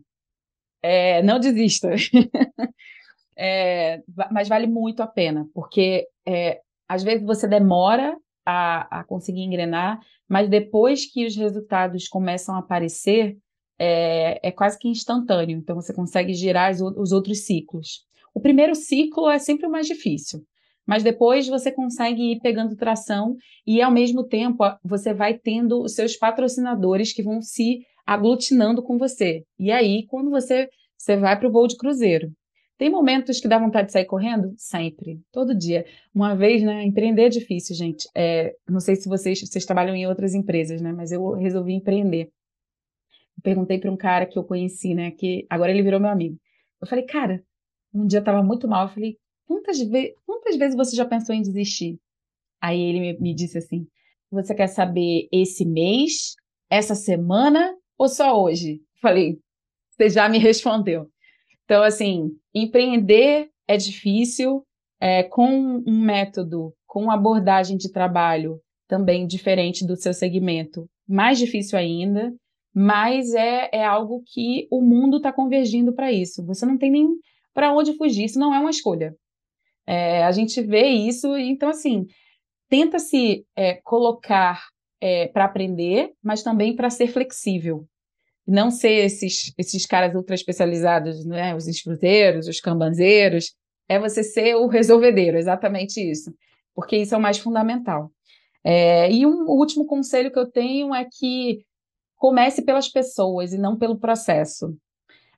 [0.82, 1.90] É, não desista.
[3.38, 8.16] é, mas vale muito a pena, porque é, às vezes você demora
[8.46, 13.38] a, a, conseguir engrenar, mas depois que os resultados começam a aparecer,
[13.80, 18.06] é, é quase que instantâneo, então você consegue girar os, os outros ciclos.
[18.34, 20.44] O primeiro ciclo é sempre o mais difícil,
[20.86, 25.94] mas depois você consegue ir pegando tração e, ao mesmo tempo, você vai tendo os
[25.94, 29.44] seus patrocinadores que vão se aglutinando com você.
[29.58, 32.32] E aí, quando você, você vai para o voo de cruzeiro.
[32.84, 34.54] Tem momentos que dá vontade de sair correndo?
[34.58, 35.86] Sempre, todo dia.
[36.14, 36.84] Uma vez, né?
[36.84, 38.10] Empreender é difícil, gente.
[38.14, 40.92] É, não sei se vocês, vocês trabalham em outras empresas, né?
[40.92, 42.30] Mas eu resolvi empreender.
[43.42, 45.12] perguntei para um cara que eu conheci, né?
[45.12, 46.38] Que agora ele virou meu amigo.
[46.82, 47.42] Eu falei, cara,
[47.94, 48.88] um dia eu estava muito mal.
[48.88, 51.98] Eu falei, quantas, ve quantas vezes você já pensou em desistir?
[52.60, 53.88] Aí ele me, me disse assim:
[54.30, 56.36] você quer saber esse mês,
[56.70, 58.82] essa semana ou só hoje?
[58.96, 59.40] Eu falei,
[59.90, 61.13] você já me respondeu.
[61.74, 64.64] Então, assim, empreender é difícil,
[65.02, 71.80] é, com um método, com abordagem de trabalho também diferente do seu segmento, mais difícil
[71.80, 72.32] ainda,
[72.76, 76.46] mas é, é algo que o mundo está convergindo para isso.
[76.46, 77.08] Você não tem nem
[77.56, 79.16] para onde fugir, isso não é uma escolha.
[79.88, 82.06] É, a gente vê isso, então, assim,
[82.70, 84.62] tenta-se é, colocar
[85.02, 87.88] é, para aprender, mas também para ser flexível
[88.46, 91.56] não ser esses, esses caras ultra especializados, né?
[91.56, 93.54] os escruteiros, os cambanzeiros,
[93.88, 96.34] é você ser o resolvedeiro, exatamente isso,
[96.76, 98.12] porque isso é o mais fundamental.
[98.64, 101.66] É, e um último conselho que eu tenho é que
[102.16, 104.76] comece pelas pessoas e não pelo processo.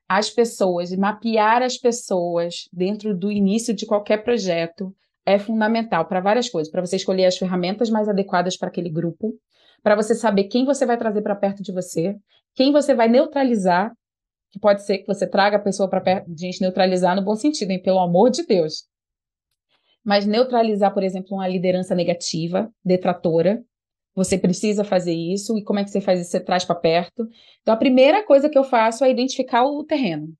[0.07, 6.47] As pessoas, mapear as pessoas dentro do início de qualquer projeto é fundamental para várias
[6.47, 9.33] coisas, para você escolher as ferramentas mais adequadas para aquele grupo,
[9.85, 12.17] para você saber quem você vai trazer para perto de você,
[12.55, 13.93] quem você vai neutralizar,
[14.51, 17.35] que pode ser que você traga a pessoa para perto de gente neutralizar no bom
[17.35, 17.79] sentido, hein?
[17.79, 18.87] Pelo amor de Deus.
[20.03, 23.63] Mas neutralizar, por exemplo, uma liderança negativa, detratora,
[24.15, 25.55] você precisa fazer isso.
[25.55, 26.31] E como é que você faz isso?
[26.31, 27.29] Você traz para perto.
[27.61, 30.33] Então, a primeira coisa que eu faço é identificar o terreno.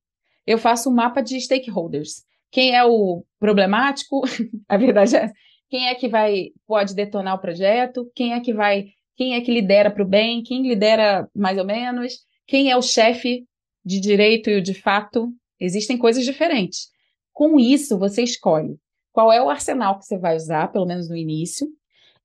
[0.48, 2.24] Eu faço um mapa de stakeholders.
[2.50, 4.24] Quem é o problemático?
[4.68, 5.32] a verdade é
[5.70, 8.10] quem é que vai pode detonar o projeto?
[8.16, 11.66] Quem é que vai quem é que lidera para o bem, quem lidera mais ou
[11.66, 13.46] menos, quem é o chefe
[13.84, 15.32] de direito e o de fato.
[15.60, 16.90] Existem coisas diferentes.
[17.32, 18.78] Com isso, você escolhe
[19.12, 21.68] qual é o arsenal que você vai usar, pelo menos no início,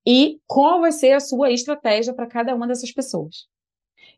[0.05, 3.47] e qual vai ser a sua estratégia para cada uma dessas pessoas.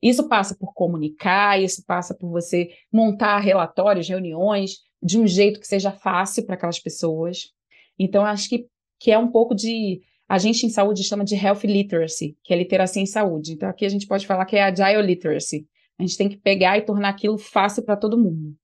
[0.01, 5.67] Isso passa por comunicar, isso passa por você montar relatórios, reuniões, de um jeito que
[5.67, 7.51] seja fácil para aquelas pessoas.
[7.99, 8.67] Então, acho que,
[8.99, 12.57] que é um pouco de a gente em saúde chama de health literacy, que é
[12.57, 13.53] literacia em saúde.
[13.53, 15.67] Então aqui a gente pode falar que é agile literacy.
[15.99, 18.55] A gente tem que pegar e tornar aquilo fácil para todo mundo.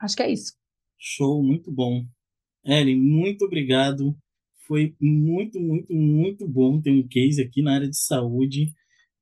[0.00, 0.52] Acho que é isso.
[0.98, 2.04] Show, muito bom.
[2.64, 4.14] Ellen, muito obrigado.
[4.66, 8.72] Foi muito, muito, muito bom ter um case aqui na área de saúde.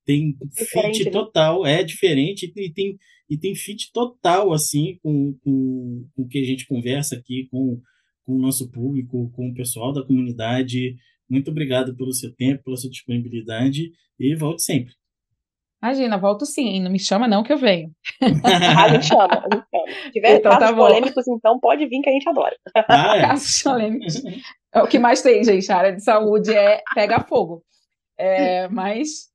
[0.05, 1.11] Tem diferente, fit né?
[1.11, 6.38] total, é diferente e tem, e tem fit total assim com, com, com o que
[6.38, 7.81] a gente conversa aqui com,
[8.25, 10.97] com o nosso público, com o pessoal da comunidade.
[11.28, 14.94] Muito obrigado pelo seu tempo, pela sua disponibilidade e volte sempre.
[15.84, 17.92] Imagina, volto sim, não me chama não que eu venho.
[18.22, 20.02] a gente chama, gente chama.
[20.04, 22.56] Se tiver então, casos tá polêmicos, então pode vir que a gente adora.
[22.88, 23.20] Ah, é.
[23.28, 24.22] Casos polêmicos.
[24.72, 27.62] É o que mais tem, gente, a área de saúde é pega fogo.
[28.18, 29.28] É, mas,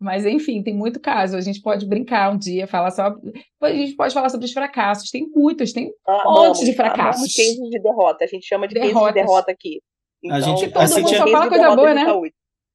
[0.00, 1.36] mas, enfim, tem muito caso.
[1.36, 3.14] A gente pode brincar um dia, falar só.
[3.62, 5.08] A gente pode falar sobre os fracassos.
[5.08, 7.22] Tem muitos, tem um ah, monte de fracassos.
[7.22, 8.24] Amamos cases de derrota.
[8.24, 9.80] A gente chama de de derrota aqui.
[10.22, 12.06] Então, a gente, todo a Cintia, só fala coisa boa, né?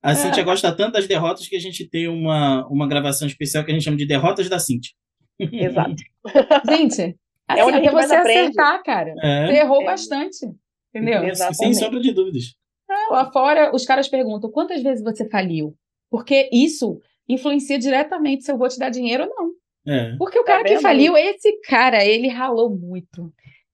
[0.04, 0.46] A Cintia é.
[0.46, 3.84] gosta tanto das derrotas que a gente tem uma, uma gravação especial que a gente
[3.84, 4.94] chama de Derrotas da Cintia.
[5.40, 5.96] Exato.
[6.70, 7.16] gente, é
[7.48, 9.14] assim, é onde até você acertar, cara.
[9.22, 9.48] É.
[9.48, 9.86] Você errou é.
[9.86, 10.46] bastante.
[10.94, 11.24] Entendeu?
[11.24, 11.58] Exatamente.
[11.58, 12.56] Sem sombra de dúvidas.
[12.90, 15.76] É, lá fora, os caras perguntam quantas vezes você faliu?
[16.10, 19.52] Porque isso influencia diretamente se eu vou te dar dinheiro ou não.
[19.94, 20.16] É.
[20.18, 23.32] Porque o cara tá que faliu, esse cara, ele ralou muito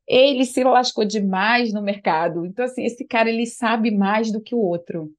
[0.07, 2.45] ele se lascou demais no mercado.
[2.45, 5.11] Então, assim, esse cara ele sabe mais do que o outro.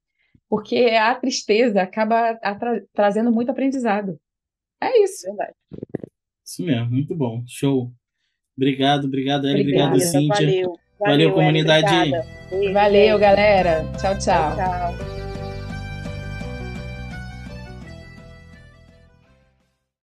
[0.47, 4.19] Porque a tristeza acaba tra trazendo muito aprendizado.
[4.81, 5.25] É isso.
[5.25, 5.53] Verdade.
[6.45, 7.43] Isso mesmo, muito bom.
[7.47, 7.91] Show.
[8.55, 9.61] Obrigado, obrigado, Eli.
[9.61, 10.35] Obrigado, Cíntia.
[10.35, 10.73] Valeu.
[10.97, 12.11] Valeu, valeu comunidade.
[12.71, 13.83] Valeu, galera.
[13.99, 14.55] Tchau, tchau.
[14.55, 15.14] tchau, tchau.